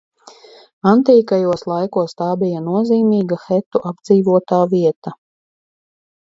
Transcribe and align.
Antīkajos 0.91 1.63
laikos 1.71 2.15
tā 2.21 2.29
bija 2.45 2.63
nozīmīga 2.69 3.39
hetu 3.43 3.83
apdzīvotā 3.91 4.61
vieta. 4.73 5.15